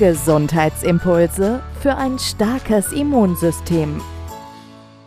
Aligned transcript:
Gesundheitsimpulse 0.00 1.62
für 1.82 1.94
ein 1.94 2.18
starkes 2.18 2.90
Immunsystem. 2.90 4.00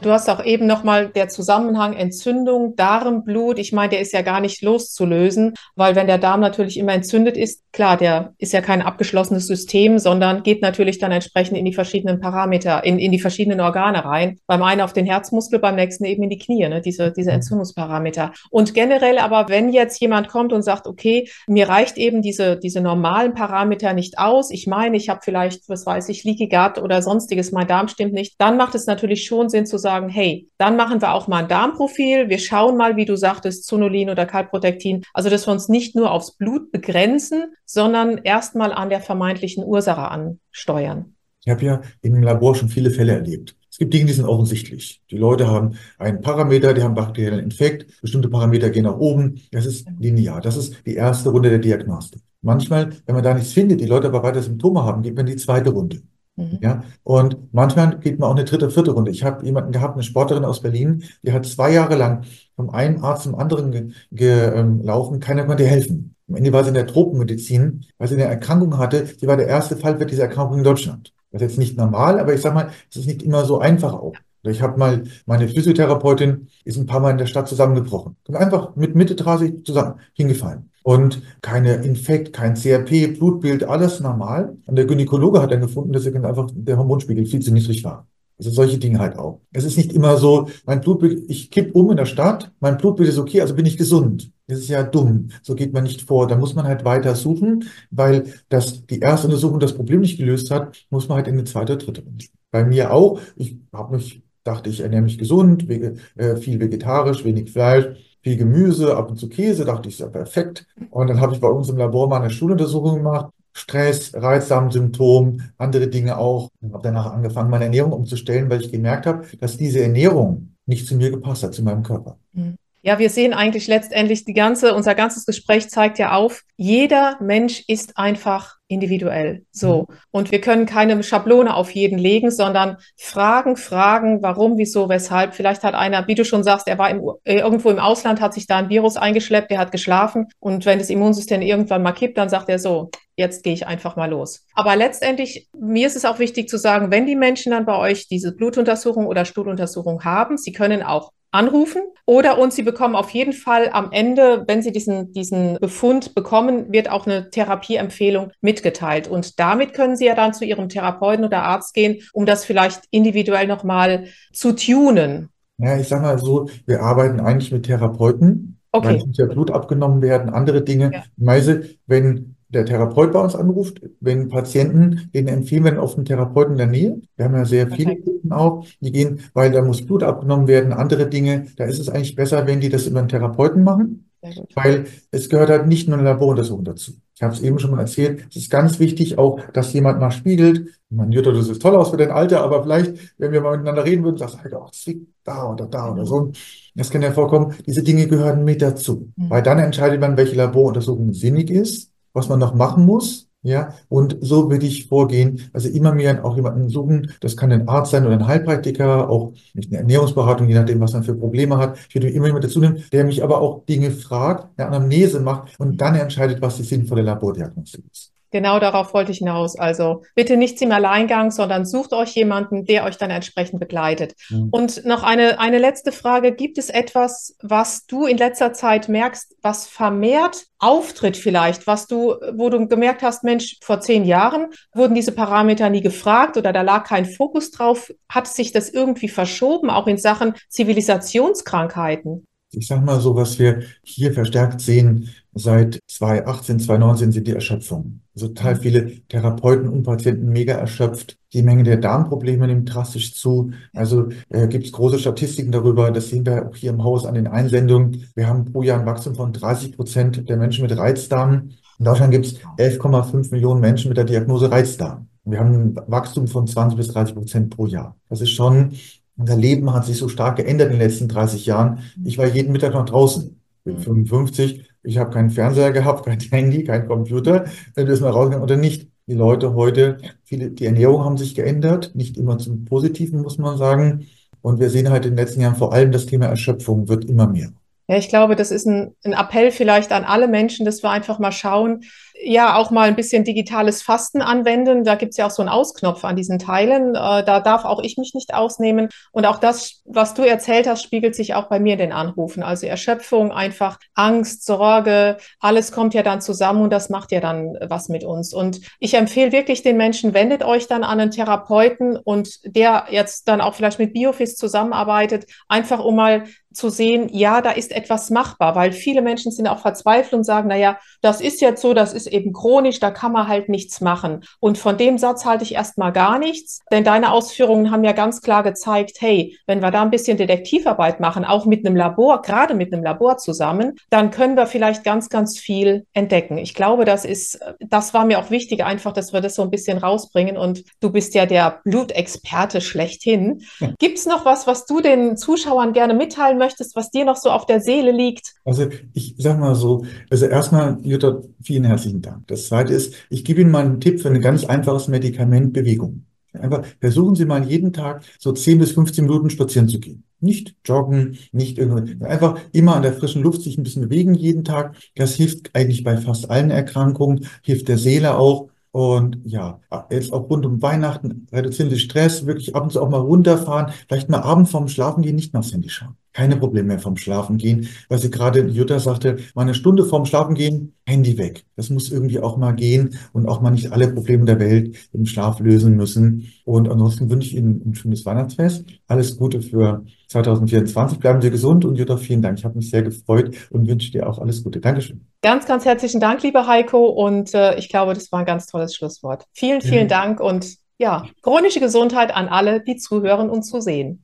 Du 0.04 0.12
hast 0.12 0.30
auch 0.30 0.44
eben 0.44 0.68
nochmal 0.68 1.08
der 1.08 1.30
Zusammenhang 1.30 1.94
Entzündung, 1.94 2.76
Darmblut. 2.76 3.58
Ich 3.58 3.72
meine, 3.72 3.92
der 3.92 4.02
ist 4.02 4.12
ja 4.12 4.22
gar 4.22 4.42
nicht 4.42 4.62
loszulösen, 4.62 5.54
weil 5.78 5.96
wenn 5.96 6.08
der 6.08 6.18
Darm 6.18 6.42
natürlich 6.42 6.78
immer 6.78 6.92
entzündet 6.92 7.38
ist, 7.38 7.64
klar, 7.72 7.96
der 7.96 8.34
ist 8.38 8.52
ja 8.52 8.60
kein 8.60 8.82
abgeschlossenes 8.82 9.48
System, 9.48 10.00
sondern 10.00 10.44
geht 10.44 10.62
natürlich 10.62 11.00
dann 11.00 11.14
entsprechend 11.14 11.58
in 11.58 11.64
die 11.64 11.74
verschiedenen 11.74 12.20
Parameter, 12.20 12.84
in, 12.84 13.00
in 13.00 13.14
die 13.14 13.20
verschiedenen 13.20 13.62
Organe 13.62 14.04
rein. 14.04 14.40
Beim 14.46 14.62
einen 14.62 14.82
auf 14.82 14.92
den 14.92 15.06
Herzmuskel, 15.06 15.60
beim 15.60 15.76
nächsten 15.76 16.04
eben 16.04 16.24
in 16.24 16.30
die 16.30 16.38
Knie, 16.38 16.68
ne? 16.68 16.82
diese, 16.82 17.14
diese 17.14 17.30
mhm. 17.30 17.36
Entzündungsparameter. 17.36 18.34
Und 18.50 18.74
generell 18.74 19.20
aber, 19.20 19.48
wenn 19.48 19.72
jetzt 19.72 20.02
jemand 20.02 20.28
kommt 20.28 20.52
und 20.52 20.64
sagt, 20.64 20.86
okay, 20.86 21.30
mir 21.48 21.70
reicht 21.70 21.98
eben 21.98 22.22
diese, 22.22 22.58
diese 22.58 22.82
normalen 22.82 23.34
Parameter 23.34 23.94
nicht 23.94 24.20
aus, 24.20 24.52
ich 24.52 24.68
meine, 24.68 24.98
ich 24.98 25.08
habe 25.08 25.22
vielleicht, 25.24 25.70
was 25.70 25.86
weiß 25.86 26.10
ich, 26.10 26.26
Leaky 26.26 26.50
Gut 26.50 26.78
oder 26.78 27.02
sonstiges, 27.02 27.54
mein 27.54 27.68
Darm 27.68 27.88
stimmt 27.88 28.14
nicht, 28.14 28.36
dann 28.38 28.58
macht 28.58 28.76
es 28.76 28.86
natürlich 28.86 29.24
schon 29.26 29.48
Sinn 29.48 29.66
zu 29.66 29.78
sagen, 29.78 29.93
sagen, 29.94 30.10
hey, 30.10 30.50
dann 30.58 30.76
machen 30.76 31.02
wir 31.02 31.14
auch 31.14 31.28
mal 31.28 31.44
ein 31.44 31.48
Darmprofil. 31.48 32.30
Wir 32.30 32.40
schauen 32.40 32.78
mal, 32.78 32.96
wie 32.96 33.06
du 33.06 33.16
sagtest, 33.16 33.66
Zonulin 33.66 34.10
oder 34.10 34.26
Kalprotektin. 34.26 35.04
Also, 35.14 35.30
dass 35.30 35.48
wir 35.48 35.52
uns 35.52 35.70
nicht 35.70 35.96
nur 35.96 36.12
aufs 36.12 36.32
Blut 36.32 36.72
begrenzen, 36.72 37.54
sondern 37.66 38.18
erstmal 38.18 38.74
an 38.74 38.90
der 38.90 39.02
vermeintlichen 39.02 39.64
Ursache 39.64 40.10
ansteuern. 40.10 41.16
Ich 41.46 41.52
habe 41.52 41.66
ja 41.66 41.82
im 42.02 42.24
Labor 42.24 42.56
schon 42.56 42.70
viele 42.70 42.90
Fälle 42.90 43.14
erlebt. 43.14 43.56
Es 43.70 43.78
gibt 43.78 43.94
Dinge, 43.94 44.06
die 44.06 44.14
sind 44.14 44.26
offensichtlich. 44.26 45.02
Die 45.10 45.18
Leute 45.18 45.48
haben 45.48 45.76
einen 45.98 46.22
Parameter, 46.22 46.74
die 46.74 46.84
haben 46.84 46.94
bakteriellen 46.94 47.40
Infekt, 47.40 48.02
bestimmte 48.02 48.30
Parameter 48.30 48.70
gehen 48.70 48.84
nach 48.84 48.98
oben. 48.98 49.42
Das 49.52 49.66
ist 49.66 49.88
linear. 50.00 50.42
Das 50.42 50.58
ist 50.58 50.76
die 50.86 50.96
erste 50.96 51.30
Runde 51.30 51.50
der 51.50 51.60
Diagnostik. 51.60 52.22
Manchmal, 52.42 52.92
wenn 53.06 53.16
man 53.16 53.24
da 53.24 53.34
nichts 53.34 53.54
findet, 53.54 53.82
die 53.82 53.86
Leute 53.86 54.08
aber 54.08 54.24
weiter 54.24 54.42
Symptome 54.42 54.84
haben, 54.84 55.02
geht 55.02 55.16
man 55.16 55.28
in 55.28 55.34
die 55.34 55.42
zweite 55.42 55.72
Runde. 55.72 56.02
Mhm. 56.36 56.60
Ja, 56.62 56.84
und 57.04 57.38
manchmal 57.54 58.00
geht 58.00 58.20
man 58.20 58.30
auch 58.30 58.36
eine 58.36 58.46
dritte, 58.46 58.72
vierte 58.72 58.92
Runde. 58.92 59.12
Ich 59.12 59.24
habe 59.24 59.46
jemanden 59.46 59.72
gehabt, 59.72 59.94
eine 59.94 60.04
Sportlerin 60.04 60.46
aus 60.46 60.62
Berlin, 60.62 61.04
die 61.22 61.32
hat 61.32 61.46
zwei 61.46 61.72
Jahre 61.72 61.96
lang 61.96 62.24
vom 62.56 62.70
einen 62.72 63.04
Arzt 63.04 63.24
zum 63.24 63.36
anderen 63.36 63.94
gelaufen, 64.12 65.20
keiner 65.20 65.46
konnte 65.46 65.64
ihr 65.64 65.70
helfen. 65.70 66.16
Am 66.28 66.36
Ende 66.36 66.54
war 66.54 66.64
sie 66.64 66.70
in 66.70 66.76
der 66.76 66.88
Tropenmedizin, 66.88 67.86
weil 67.98 68.08
sie 68.08 68.16
eine 68.16 68.24
Erkrankung 68.24 68.78
hatte. 68.78 69.06
Sie 69.06 69.28
war 69.28 69.38
der 69.38 69.48
erste 69.48 69.76
Fall 69.76 69.98
für 69.98 70.06
diese 70.06 70.24
Erkrankung 70.24 70.60
in 70.60 70.64
Deutschland. 70.64 71.14
Das 71.32 71.42
ist 71.42 71.50
jetzt 71.50 71.58
nicht 71.60 71.78
normal, 71.78 72.20
aber 72.20 72.34
ich 72.34 72.42
sag 72.42 72.54
mal, 72.54 72.70
es 72.90 72.96
ist 72.96 73.08
nicht 73.08 73.22
immer 73.24 73.46
so 73.46 73.60
einfach 73.60 73.94
auch. 73.94 74.14
Ich 74.44 74.62
habe 74.62 74.78
mal, 74.78 75.04
meine 75.26 75.48
Physiotherapeutin 75.48 76.48
ist 76.66 76.78
ein 76.78 76.86
paar 76.86 77.00
Mal 77.00 77.12
in 77.12 77.18
der 77.18 77.28
Stadt 77.28 77.48
zusammengebrochen. 77.48 78.18
Und 78.28 78.36
einfach 78.36 78.76
mit 78.76 78.96
Mitte 78.96 79.16
30 79.16 79.64
zusammen 79.64 80.00
hingefallen 80.14 80.70
und 80.84 81.22
keine 81.42 81.76
Infekt, 81.76 82.34
kein 82.34 82.56
CRP, 82.56 83.18
Blutbild, 83.18 83.64
alles 83.64 84.02
normal. 84.02 84.58
Und 84.66 84.76
der 84.76 84.86
Gynäkologe 84.86 85.42
hat 85.42 85.52
dann 85.52 85.62
gefunden, 85.62 85.94
dass 85.94 86.06
einfach 86.06 86.50
der 86.54 86.78
Hormonspiegel 86.78 87.26
viel 87.26 87.42
zu 87.42 87.52
niedrig 87.52 87.84
war. 87.84 88.08
Also 88.38 88.50
solche 88.52 88.78
Dinge 88.78 89.00
halt 89.00 89.18
auch. 89.18 89.42
Es 89.54 89.64
ist 89.64 89.78
nicht 89.78 89.94
immer 89.94 90.18
so, 90.18 90.50
mein 90.66 90.82
Blutbild, 90.82 91.30
ich 91.30 91.50
kipp 91.52 91.74
um 91.76 91.92
in 91.92 91.98
der 91.98 92.06
Stadt, 92.06 92.52
mein 92.60 92.78
Blutbild 92.78 93.08
ist 93.10 93.18
okay, 93.18 93.42
also 93.42 93.56
bin 93.56 93.66
ich 93.66 93.78
gesund. 93.78 94.32
Das 94.48 94.60
ist 94.60 94.68
ja 94.68 94.84
dumm. 94.84 95.30
So 95.42 95.56
geht 95.56 95.72
man 95.72 95.84
nicht 95.84 96.02
vor. 96.02 96.28
Da 96.28 96.36
muss 96.36 96.54
man 96.54 96.66
halt 96.66 96.84
weiter 96.84 97.16
suchen, 97.16 97.66
weil 97.92 98.26
das 98.50 98.86
die 98.86 99.00
erste 99.00 99.28
Untersuchung 99.28 99.60
das 99.60 99.74
Problem 99.74 100.02
nicht 100.02 100.18
gelöst 100.18 100.52
hat, 100.52 100.86
muss 100.90 101.08
man 101.08 101.18
halt 101.18 101.28
in 101.28 101.36
eine 101.36 101.46
zweite, 101.46 101.78
dritte. 101.78 102.04
Bei 102.52 102.66
mir 102.66 102.92
auch. 102.92 103.22
Ich 103.38 103.58
habe 103.72 103.96
mich, 103.96 104.24
dachte 104.44 104.70
ich, 104.70 104.82
ernähre 104.82 105.04
mich 105.04 105.18
gesund, 105.18 105.70
äh, 105.70 106.36
viel 106.36 106.60
vegetarisch, 106.60 107.24
wenig 107.24 107.52
Fleisch 107.52 108.13
viel 108.24 108.38
Gemüse, 108.38 108.96
ab 108.96 109.10
und 109.10 109.18
zu 109.18 109.30
Käse, 109.30 109.66
dachte 109.66 109.90
ich, 109.90 109.96
ist 109.96 110.00
ja 110.00 110.08
perfekt. 110.08 110.66
Und 110.90 111.08
dann 111.08 111.20
habe 111.20 111.34
ich 111.34 111.42
bei 111.42 111.50
uns 111.50 111.70
im 111.70 111.78
Labor 111.78 112.08
mal 112.08 112.22
eine 112.22 112.30
Stuhluntersuchung 112.30 112.96
gemacht. 112.98 113.32
Stress, 113.56 114.14
Reizdarmsymptom, 114.16 115.42
andere 115.58 115.88
Dinge 115.88 116.18
auch. 116.18 116.50
Und 116.62 116.74
habe 116.74 116.84
danach 116.84 117.14
angefangen, 117.14 117.52
meine 117.52 117.66
Ernährung 117.66 117.92
umzustellen, 117.92 118.50
weil 118.50 118.62
ich 118.62 118.72
gemerkt 118.72 119.06
habe, 119.06 119.28
dass 119.40 119.58
diese 119.58 119.82
Ernährung 119.82 120.56
nicht 120.66 120.88
zu 120.88 120.96
mir 120.96 121.12
gepasst 121.12 121.44
hat, 121.44 121.54
zu 121.54 121.62
meinem 121.64 121.84
Körper. 121.84 122.18
Mhm. 122.32 122.56
Ja, 122.86 123.00
wir 123.00 123.10
sehen 123.10 123.34
eigentlich 123.34 123.68
letztendlich 123.68 124.26
die 124.26 124.34
ganze, 124.34 124.76
unser 124.76 124.94
ganzes 124.94 125.26
Gespräch 125.26 125.70
zeigt 125.70 126.00
ja 126.00 126.12
auf, 126.12 126.42
jeder 126.58 127.18
Mensch 127.22 127.64
ist 127.68 127.98
einfach 127.98 128.58
individuell. 128.68 129.46
So. 129.52 129.88
Mhm. 129.88 129.96
Und 130.12 130.32
wir 130.32 130.42
können 130.42 130.66
keine 130.66 131.02
Schablone 131.02 131.56
auf 131.56 131.72
jeden 131.72 131.98
legen, 131.98 132.30
sondern 132.30 132.76
fragen, 132.98 133.56
fragen, 133.56 134.22
warum, 134.22 134.58
wieso, 134.58 134.90
weshalb. 134.90 135.34
Vielleicht 135.34 135.64
hat 135.64 135.76
einer, 135.76 136.08
wie 136.08 136.16
du 136.16 136.26
schon 136.26 136.44
sagst, 136.44 136.68
er 136.68 136.78
war 136.78 136.90
im, 136.90 137.02
äh, 137.24 137.38
irgendwo 137.38 137.70
im 137.70 137.80
Ausland, 137.80 138.20
hat 138.20 138.34
sich 138.34 138.48
da 138.48 138.58
ein 138.58 138.70
Virus 138.70 138.98
eingeschleppt, 138.98 139.50
der 139.50 139.60
hat 139.60 139.72
geschlafen. 139.72 140.28
Und 140.40 140.66
wenn 140.66 140.80
das 140.80 140.90
Immunsystem 140.90 141.42
irgendwann 141.42 141.84
mal 141.84 141.94
kippt, 141.94 142.18
dann 142.18 142.28
sagt 142.28 142.50
er 142.50 142.60
so, 142.60 142.92
jetzt 143.16 143.44
gehe 143.44 143.54
ich 143.54 143.66
einfach 143.66 143.96
mal 143.96 144.10
los. 144.10 144.46
Aber 144.56 144.76
letztendlich, 144.76 145.48
mir 145.58 145.88
ist 145.88 145.96
es 145.96 146.04
auch 146.04 146.20
wichtig 146.20 146.50
zu 146.50 146.58
sagen, 146.58 146.92
wenn 146.92 147.06
die 147.06 147.16
Menschen 147.16 147.54
dann 147.54 147.66
bei 147.66 147.78
euch 147.78 148.10
diese 148.10 148.36
Blutuntersuchung 148.36 149.08
oder 149.08 149.24
Stuhluntersuchung 149.24 150.04
haben, 150.04 150.38
sie 150.38 150.52
können 150.52 150.84
auch 150.84 151.12
anrufen 151.34 151.82
oder 152.06 152.38
und 152.38 152.54
Sie 152.54 152.64
bekommen 152.64 152.96
auf 152.96 153.10
jeden 153.10 153.34
Fall 153.34 153.70
am 153.72 153.92
Ende, 153.92 154.44
wenn 154.48 154.62
Sie 154.62 154.72
diesen, 154.72 155.12
diesen 155.14 155.58
Befund 155.60 156.16
bekommen, 156.16 156.72
wird 156.72 156.90
auch 156.90 157.06
eine 157.06 157.30
Therapieempfehlung 157.30 158.32
mitgeteilt. 158.42 159.08
Und 159.08 159.40
damit 159.40 159.74
können 159.74 159.96
Sie 159.96 160.06
ja 160.06 160.16
dann 160.16 160.34
zu 160.34 160.46
Ihrem 160.46 160.70
Therapeuten 160.70 161.26
oder 161.26 161.44
Arzt 161.44 161.74
gehen, 161.74 162.02
um 162.14 162.26
das 162.26 162.46
vielleicht 162.46 162.84
individuell 162.92 163.48
nochmal 163.48 164.06
zu 164.32 164.54
tunen. 164.54 165.30
Ja, 165.58 165.78
ich 165.78 165.88
sage 165.88 166.04
mal 166.04 166.20
so, 166.20 166.50
wir 166.66 166.82
arbeiten 166.82 167.20
eigentlich 167.20 167.52
mit 167.52 167.66
Therapeuten, 167.66 168.60
okay. 168.72 168.88
weil 168.88 169.06
muss 169.06 169.18
ja 169.18 169.26
Blut 169.26 169.52
abgenommen 169.52 170.02
werden, 170.02 170.30
andere 170.30 170.62
Dinge. 170.62 170.92
Ja. 170.94 171.04
Meise, 171.18 171.70
wenn 171.88 172.36
der 172.54 172.66
Therapeut 172.66 173.12
bei 173.12 173.20
uns 173.20 173.36
anruft, 173.36 173.82
wenn 174.00 174.30
Patienten, 174.30 175.10
denen 175.14 175.28
empfehlen 175.28 175.66
wir 175.66 175.82
oft 175.82 175.98
einen 175.98 176.06
Therapeuten 176.06 176.54
in 176.54 176.58
der 176.58 176.68
Nähe. 176.68 177.02
Wir 177.16 177.26
haben 177.26 177.36
ja 177.36 177.46
sehr 177.46 177.70
viele 177.70 177.96
Kunden 177.96 178.32
auch, 178.32 178.66
die 178.80 178.92
gehen, 178.92 179.22
weil 179.34 179.52
da 179.52 179.62
muss 179.62 179.86
Blut 179.86 180.04
abgenommen 180.04 180.48
werden, 180.48 180.74
andere 180.74 181.08
Dinge. 181.08 181.48
Da 181.58 181.66
ist 181.66 181.80
es 181.80 181.90
eigentlich 181.90 182.16
besser, 182.16 182.46
wenn 182.48 182.60
die 182.60 182.70
das 182.70 182.88
über 182.88 183.00
einen 183.00 183.10
Therapeuten 183.10 183.64
machen, 183.64 184.10
weil 184.56 184.86
es 185.12 185.30
gehört 185.30 185.50
halt 185.50 185.68
nicht 185.68 185.88
nur 185.88 185.98
eine 185.98 186.08
Laboruntersuchung 186.08 186.64
dazu. 186.64 186.94
Ich 187.16 187.22
habe 187.22 187.34
es 187.34 187.42
eben 187.42 187.60
schon 187.60 187.72
mal 187.72 187.82
erzählt. 187.82 188.26
Es 188.30 188.36
ist 188.38 188.52
ganz 188.52 188.80
wichtig 188.80 189.18
auch, 189.18 189.40
dass 189.52 189.74
jemand 189.74 190.00
mal 190.00 190.12
spiegelt. 190.12 190.80
Man 190.90 191.12
Jutta, 191.12 191.32
du 191.32 191.42
siehst 191.42 191.62
toll 191.62 191.76
aus 191.76 191.90
für 191.90 191.98
dein 191.98 192.12
Alter, 192.12 192.42
aber 192.42 192.64
vielleicht, 192.64 192.96
wenn 193.18 193.32
wir 193.32 193.42
mal 193.42 193.52
miteinander 193.52 193.86
reden 193.86 194.04
würden, 194.04 194.18
sagst 194.18 194.40
du, 194.44 194.58
oh, 194.58 194.68
es 194.72 194.86
liegt 194.86 195.08
da 195.24 195.52
oder 195.52 195.66
da 195.66 195.92
oder 195.92 196.06
so. 196.06 196.32
Das 196.76 196.90
kann 196.90 197.02
ja 197.02 197.12
vorkommen. 197.12 197.54
Diese 197.66 197.84
Dinge 197.84 198.08
gehören 198.08 198.44
mit 198.44 198.62
dazu. 198.62 199.12
Mhm. 199.16 199.30
Weil 199.30 199.44
dann 199.44 199.60
entscheidet 199.60 200.02
man, 200.02 200.18
welche 200.18 200.36
Laboruntersuchung 200.36 201.14
sinnig 201.14 201.50
ist 201.50 201.93
was 202.14 202.30
man 202.30 202.40
noch 202.40 202.54
machen 202.54 202.86
muss. 202.86 203.28
Ja, 203.46 203.74
und 203.90 204.18
so 204.22 204.50
würde 204.50 204.66
ich 204.66 204.88
vorgehen. 204.88 205.50
Also 205.52 205.68
immer 205.68 205.94
mehr 205.94 206.24
auch 206.24 206.38
jemanden 206.38 206.70
suchen. 206.70 207.12
Das 207.20 207.36
kann 207.36 207.52
ein 207.52 207.68
Arzt 207.68 207.92
sein 207.92 208.06
oder 208.06 208.16
ein 208.16 208.26
Heilpraktiker, 208.26 209.10
auch 209.10 209.34
eine 209.54 209.78
Ernährungsberatung, 209.80 210.48
je 210.48 210.56
nachdem, 210.56 210.80
was 210.80 210.94
man 210.94 211.04
für 211.04 211.14
Probleme 211.14 211.58
hat. 211.58 211.78
Ich 211.90 211.96
würde 211.96 212.10
immer 212.10 212.28
jemanden 212.28 212.48
dazu 212.48 212.62
nehmen, 212.62 212.86
der 212.94 213.04
mich 213.04 213.22
aber 213.22 213.42
auch 213.42 213.66
Dinge 213.66 213.92
fragt, 213.92 214.58
eine 214.58 214.70
Anamnese 214.70 215.20
macht 215.20 215.60
und 215.60 215.82
dann 215.82 215.96
entscheidet, 215.96 216.42
was 216.42 216.56
die 216.56 216.64
sinnvolle 216.64 217.02
Labordiagnostik 217.02 217.84
ist. 217.92 218.13
Genau 218.34 218.60
darauf 218.60 218.96
wollte 218.96 219.12
ich 219.12 219.20
hinaus. 219.20 219.56
Also 219.60 220.02
bitte 220.16 220.38
nichts 220.38 220.60
im 220.64 220.72
Alleingang, 220.72 221.30
sondern 221.30 221.68
sucht 221.68 221.94
euch 221.94 222.16
jemanden, 222.16 222.66
der 222.66 222.84
euch 222.84 222.98
dann 222.98 223.12
entsprechend 223.12 223.60
begleitet. 223.60 224.16
Mhm. 224.32 224.50
Und 224.50 224.86
noch 224.86 225.04
eine, 225.04 225.40
eine 225.40 225.60
letzte 225.60 225.92
Frage. 225.92 226.34
Gibt 226.34 226.58
es 226.58 226.70
etwas, 226.70 227.36
was 227.44 227.86
du 227.86 228.08
in 228.08 228.18
letzter 228.18 228.52
Zeit 228.52 228.90
merkst, 228.90 229.36
was 229.44 229.68
vermehrt 229.68 230.48
auftritt 230.58 231.16
vielleicht, 231.16 231.68
was 231.68 231.86
du, 231.86 232.16
wo 232.34 232.50
du 232.50 232.68
gemerkt 232.68 233.04
hast, 233.04 233.24
Mensch, 233.24 233.58
vor 233.62 233.82
zehn 233.82 234.04
Jahren 234.04 234.48
wurden 234.74 234.96
diese 234.96 235.12
Parameter 235.12 235.70
nie 235.70 235.82
gefragt 235.82 236.36
oder 236.36 236.52
da 236.52 236.64
lag 236.64 236.86
kein 236.86 237.06
Fokus 237.06 237.52
drauf. 237.52 237.94
Hat 238.10 238.28
sich 238.28 238.52
das 238.52 238.70
irgendwie 238.70 239.10
verschoben, 239.10 239.70
auch 239.70 239.86
in 239.86 240.00
Sachen 240.00 240.34
Zivilisationskrankheiten? 240.50 242.26
Ich 242.50 242.66
sage 242.66 242.82
mal 242.82 243.00
so, 243.00 243.16
was 243.16 243.38
wir 243.38 243.62
hier 243.84 244.12
verstärkt 244.12 244.60
sehen 244.60 245.10
seit 245.36 245.80
2018, 245.88 246.60
2019 246.60 247.12
sind 247.12 247.28
die 247.28 247.34
Erschöpfungen. 247.34 248.02
Also 248.16 248.28
total 248.28 248.56
viele 248.56 249.00
Therapeuten 249.08 249.68
und 249.68 249.84
Patienten 249.84 250.30
mega 250.30 250.54
erschöpft. 250.54 251.18
Die 251.34 251.42
Menge 251.42 251.64
der 251.64 251.78
Darmprobleme 251.78 252.48
nimmt 252.48 252.74
drastisch 252.74 253.16
zu. 253.16 253.52
Also 253.74 254.10
äh, 254.30 254.48
gibt 254.48 254.66
es 254.66 254.72
große 254.72 255.00
Statistiken 255.00 255.52
darüber. 255.52 255.92
Das 255.92 256.10
sehen 256.10 256.26
wir 256.26 256.48
auch 256.48 256.56
hier 256.56 256.72
im 256.72 256.84
Haus 256.84 257.06
an 257.06 257.16
den 257.16 257.28
Einsendungen. 257.28 258.06
Wir 258.16 258.28
haben 258.28 258.46
pro 258.46 258.62
Jahr 258.62 258.80
ein 258.80 258.86
Wachstum 258.86 259.16
von 259.16 259.34
30 259.34 259.76
Prozent 259.76 260.30
der 260.30 260.38
Menschen 260.38 260.62
mit 260.62 260.78
Reizdarm. 260.78 261.50
In 261.80 261.86
Deutschland 261.86 262.12
gibt 262.12 262.26
es 262.28 262.40
11,5 262.58 263.32
Millionen 263.32 263.62
Menschen 263.62 263.90
mit 263.90 263.98
der 263.98 264.06
Diagnose 264.06 264.52
Reizdarm. 264.52 265.08
Wir 265.26 265.40
haben 265.40 265.54
ein 265.54 265.76
Wachstum 265.88 266.28
von 266.28 266.46
20 266.46 266.78
bis 266.78 266.90
30 266.90 267.16
Prozent 267.16 267.56
pro 267.56 267.66
Jahr. 267.66 267.96
Das 268.10 268.22
ist 268.22 268.32
schon 268.32 268.74
unser 269.18 269.38
Leben 269.38 269.72
hat 269.74 269.86
sich 269.86 269.98
so 269.98 270.08
stark 270.08 270.38
geändert 270.38 270.72
in 270.72 270.80
den 270.80 270.88
letzten 270.88 271.08
30 271.08 271.46
Jahren. 271.46 271.80
Ich 272.04 272.18
war 272.18 272.26
jeden 272.26 272.52
Mittag 272.52 272.74
noch 272.74 272.86
draußen. 272.86 273.40
Bin 273.64 273.78
55. 273.78 274.73
Ich 274.84 274.98
habe 274.98 275.12
keinen 275.12 275.30
Fernseher 275.30 275.72
gehabt, 275.72 276.06
kein 276.06 276.20
Handy, 276.32 276.64
kein 276.64 276.88
Computer. 276.88 277.46
Wenn 277.76 277.86
du 277.88 277.94
es 277.94 278.02
mal 278.02 278.12
rausgegangen 278.12 278.44
oder 278.44 278.58
nicht. 278.58 278.90
Die 279.06 279.16
Leute 279.16 279.54
heute, 279.54 279.98
viele, 280.24 280.52
die 280.52 280.66
Ernährung 280.66 281.04
haben 281.04 281.18
sich 281.18 281.36
geändert. 281.36 281.92
Nicht 281.94 282.18
immer 282.18 282.38
zum 282.38 282.64
Positiven, 282.64 283.22
muss 283.22 283.38
man 283.38 283.58
sagen. 283.58 284.08
Und 284.42 284.60
wir 284.60 284.70
sehen 284.70 284.90
halt 284.90 285.06
in 285.06 285.12
den 285.12 285.18
letzten 285.18 285.42
Jahren 285.42 285.56
vor 285.56 285.74
allem 285.74 285.92
das 285.92 286.06
Thema 286.06 286.28
Erschöpfung 286.28 286.88
wird 286.88 287.06
immer 287.06 287.28
mehr. 287.28 287.50
Ja, 287.90 287.98
ich 287.98 288.08
glaube, 288.08 288.36
das 288.36 288.52
ist 288.52 288.66
ein, 288.66 288.96
ein 289.04 289.12
Appell 289.12 289.52
vielleicht 289.52 289.92
an 289.92 290.06
alle 290.06 290.30
Menschen, 290.30 290.66
dass 290.66 290.84
wir 290.84 290.90
einfach 290.90 291.20
mal 291.20 291.34
schauen, 291.34 291.82
ja 292.22 292.56
auch 292.56 292.72
mal 292.72 292.88
ein 292.88 292.96
bisschen 292.96 293.24
digitales 293.24 293.82
Fasten 293.82 294.22
anwenden. 294.22 294.84
Da 294.84 294.96
gibt's 294.96 295.18
ja 295.18 295.28
auch 295.28 295.32
so 295.32 295.42
einen 295.42 295.50
Ausknopf 295.50 296.04
an 296.06 296.16
diesen 296.16 296.40
Teilen. 296.40 296.96
Äh, 296.96 297.24
da 297.24 297.40
darf 297.40 297.66
auch 297.66 297.82
ich 297.82 297.98
mich 297.98 298.14
nicht 298.14 298.34
ausnehmen. 298.34 298.90
Und 299.12 299.26
auch 299.26 299.40
das, 299.40 299.82
was 299.86 300.14
du 300.14 300.24
erzählt 300.24 300.68
hast, 300.68 300.84
spiegelt 300.84 301.16
sich 301.16 301.34
auch 301.34 301.50
bei 301.50 301.60
mir 301.60 301.74
in 301.74 301.80
den 301.80 301.92
Anrufen. 301.92 302.44
Also 302.44 302.68
Erschöpfung, 302.68 303.32
einfach 303.32 303.80
Angst, 303.94 304.46
Sorge, 304.46 305.18
alles 305.40 305.72
kommt 305.72 305.94
ja 305.94 306.04
dann 306.04 306.22
zusammen 306.22 306.62
und 306.62 306.72
das 306.72 306.90
macht 306.90 307.12
ja 307.12 307.20
dann 307.20 307.58
was 307.62 307.90
mit 307.90 308.04
uns. 308.04 308.34
Und 308.34 308.62
ich 308.80 308.94
empfehle 308.94 309.32
wirklich 309.32 309.64
den 309.64 309.78
Menschen, 309.78 310.14
wendet 310.14 310.44
euch 310.44 310.68
dann 310.68 310.84
an 310.84 311.00
einen 311.00 311.12
Therapeuten 311.12 311.98
und 311.98 312.40
der 312.44 312.86
jetzt 312.90 313.28
dann 313.28 313.42
auch 313.42 313.56
vielleicht 313.56 313.80
mit 313.80 313.94
Biofis 313.94 314.36
zusammenarbeitet, 314.36 315.26
einfach 315.48 315.84
um 315.84 315.96
mal 315.96 316.24
zu 316.54 316.70
sehen, 316.70 317.10
ja, 317.12 317.42
da 317.42 317.52
ist 317.52 317.72
etwas 317.72 318.10
machbar, 318.10 318.56
weil 318.56 318.72
viele 318.72 319.02
Menschen 319.02 319.32
sind 319.32 319.48
auch 319.48 319.60
verzweifelt 319.60 320.14
und 320.14 320.24
sagen, 320.24 320.48
na 320.50 320.56
ja, 320.56 320.80
das 321.02 321.20
ist 321.20 321.42
jetzt 321.42 321.62
so, 321.62 321.74
das 321.74 321.94
ist 321.94 322.03
eben 322.08 322.34
chronisch, 322.34 322.80
da 322.80 322.92
kann 322.92 323.12
man 323.12 323.28
halt 323.28 323.50
nichts 323.50 323.82
machen. 323.82 324.24
Und 324.40 324.58
von 324.58 324.78
dem 324.78 324.98
Satz 324.98 325.26
halte 325.26 325.44
ich 325.44 325.54
erstmal 325.54 325.92
gar 325.92 326.20
nichts, 326.20 326.62
denn 326.72 326.84
deine 326.84 327.12
Ausführungen 327.12 327.72
haben 327.72 327.84
ja 327.84 327.92
ganz 327.92 328.22
klar 328.22 328.44
gezeigt, 328.44 328.98
hey, 329.00 329.38
wenn 329.48 329.62
wir 329.62 329.72
da 329.72 329.82
ein 329.82 329.92
bisschen 329.92 330.18
Detektivarbeit 330.18 331.00
machen, 331.00 331.26
auch 331.26 331.46
mit 331.46 331.66
einem 331.66 331.76
Labor, 331.76 332.22
gerade 332.22 332.54
mit 332.54 332.74
einem 332.74 332.84
Labor 332.84 333.18
zusammen, 333.18 333.76
dann 333.90 334.12
können 334.12 334.36
wir 334.36 334.48
vielleicht 334.48 334.84
ganz, 334.84 335.10
ganz 335.10 335.38
viel 335.38 335.86
entdecken. 335.94 336.38
Ich 336.38 336.54
glaube, 336.54 336.86
das 336.86 337.06
ist, 337.06 337.40
das 337.60 337.94
war 337.94 338.06
mir 338.06 338.20
auch 338.20 338.30
wichtig, 338.30 338.64
einfach, 338.64 338.94
dass 338.94 339.14
wir 339.14 339.22
das 339.22 339.36
so 339.36 339.42
ein 339.42 339.50
bisschen 339.50 339.78
rausbringen. 339.78 340.38
Und 340.38 340.64
du 340.80 340.92
bist 340.92 341.14
ja 341.16 341.26
der 341.26 341.62
Blutexperte 341.64 342.62
schlechthin. 342.62 343.42
Ja. 343.60 343.74
Gibt 343.80 343.98
es 343.98 344.06
noch 344.06 344.26
was, 344.26 344.48
was 344.48 344.66
du 344.66 344.82
den 344.82 345.18
Zuschauern 345.18 345.74
gerne 345.74 345.94
mitteilen 345.94 346.38
möchtest, 346.38 346.76
was 346.76 346.90
dir 346.90 347.06
noch 347.06 347.18
so 347.18 347.30
auf 347.30 347.46
der 347.46 347.60
Seele 347.60 347.92
liegt? 347.92 348.34
Also 348.46 348.68
ich 348.94 349.16
sag 349.18 349.40
mal 349.40 349.56
so, 349.56 349.86
also 350.10 350.26
erstmal, 350.26 350.78
Jutta, 350.82 351.22
vielen 351.42 351.64
herzlichen 351.64 351.93
Dank. 352.02 352.28
Das 352.28 352.48
zweite 352.48 352.74
ist, 352.74 352.94
ich 353.10 353.24
gebe 353.24 353.42
Ihnen 353.42 353.52
mal 353.52 353.66
einen 353.66 353.80
Tipp 353.80 354.02
für 354.02 354.10
ein 354.10 354.22
ganz 354.22 354.44
einfaches 354.46 354.88
Medikament, 354.88 355.54
Bewegung. 355.54 356.06
Einfach 356.34 356.66
versuchen 356.80 357.16
Sie 357.16 357.26
mal 357.26 357.48
jeden 357.48 357.74
Tag 357.74 358.04
so 358.18 358.32
10 358.32 358.60
bis 358.60 358.72
15 358.72 359.06
Minuten 359.06 359.30
spazieren 359.30 359.70
zu 359.70 359.80
gehen. 359.80 360.04
Nicht 360.20 360.56
joggen, 360.66 361.18
nicht 361.32 361.58
irgendwie, 361.58 362.04
einfach 362.04 362.40
immer 362.54 362.76
an 362.76 362.82
der 362.82 362.94
frischen 362.94 363.22
Luft 363.22 363.42
sich 363.42 363.58
ein 363.58 363.64
bisschen 363.64 363.84
bewegen 363.84 364.16
jeden 364.16 364.44
Tag. 364.44 364.76
Das 364.96 365.14
hilft 365.14 365.56
eigentlich 365.56 365.84
bei 365.84 365.98
fast 365.98 366.32
allen 366.32 366.50
Erkrankungen, 366.50 367.28
hilft 367.44 367.68
der 367.68 367.78
Seele 367.78 368.18
auch. 368.18 368.50
Und 368.72 369.20
ja, 369.24 369.60
jetzt 369.92 370.12
auch 370.12 370.28
rund 370.30 370.48
um 370.48 370.62
Weihnachten 370.64 371.28
reduzieren 371.32 371.70
Sie 371.70 371.78
Stress, 371.78 372.26
wirklich 372.26 372.56
ab 372.56 372.64
und 372.64 372.72
zu 372.72 372.82
auch 372.82 372.90
mal 372.90 372.98
runterfahren, 372.98 373.72
vielleicht 373.88 374.10
mal 374.10 374.22
abends 374.22 374.50
vorm 374.50 374.68
Schlafen 374.68 375.04
gehen, 375.04 375.16
nicht 375.16 375.34
mehr 375.34 375.42
aufs 375.42 375.54
Handy 375.54 375.70
schauen 375.70 375.96
keine 376.14 376.38
Probleme 376.38 376.70
mehr 376.70 376.80
vom 376.80 376.96
Schlafen 376.96 377.38
gehen, 377.38 377.68
weil 377.90 377.98
sie 377.98 378.12
gerade, 378.12 378.42
Jutta 378.48 378.80
sagte, 378.80 379.18
mal 379.34 379.42
eine 379.42 379.56
Stunde 379.56 379.84
vorm 379.84 380.06
Schlafen 380.06 380.36
gehen, 380.36 380.74
Handy 380.86 381.18
weg. 381.18 381.46
Das 381.56 381.70
muss 381.70 381.92
irgendwie 381.92 382.20
auch 382.20 382.38
mal 382.38 382.52
gehen 382.52 382.98
und 383.14 383.28
auch 383.28 383.42
mal 383.42 383.52
nicht 383.52 383.72
alle 383.72 383.88
Probleme 383.88 384.26
der 384.26 384.40
Welt 384.40 384.90
im 384.94 385.06
Schlaf 385.06 385.40
lösen 385.40 385.76
müssen. 385.76 386.32
Und 386.46 386.70
ansonsten 386.70 387.10
wünsche 387.10 387.30
ich 387.30 387.36
Ihnen 387.36 387.62
ein 387.66 387.76
schönes 387.76 388.06
Weihnachtsfest. 388.06 388.66
Alles 388.88 389.18
Gute 389.18 389.42
für 389.42 389.84
2024. 390.10 391.00
Bleiben 391.00 391.22
Sie 391.22 391.32
gesund 391.32 391.66
und 391.66 391.76
Jutta, 391.76 391.98
vielen 391.98 392.22
Dank. 392.22 392.38
Ich 392.38 392.46
habe 392.46 392.58
mich 392.58 392.70
sehr 392.70 392.84
gefreut 392.84 393.36
und 393.50 393.68
wünsche 393.68 393.92
dir 393.92 394.08
auch 394.08 394.20
alles 394.20 394.44
Gute. 394.44 394.60
Dankeschön. 394.60 395.06
Ganz, 395.22 395.46
ganz 395.46 395.66
herzlichen 395.66 396.00
Dank, 396.00 396.22
lieber 396.22 396.48
Heiko. 396.48 396.86
Und 396.88 397.34
äh, 397.34 397.58
ich 397.58 397.70
glaube, 397.70 397.94
das 397.94 398.12
war 398.12 398.20
ein 398.20 398.26
ganz 398.26 398.46
tolles 398.46 398.76
Schlusswort. 398.76 399.26
Vielen, 399.34 399.62
vielen 399.62 399.90
ja. 399.90 400.02
Dank 400.02 400.20
und 400.20 400.58
ja, 400.78 401.06
chronische 401.22 401.60
Gesundheit 401.60 402.14
an 402.14 402.28
alle, 402.28 402.62
die 402.62 402.76
zuhören 402.76 403.30
und 403.30 403.44
zusehen. 403.44 404.04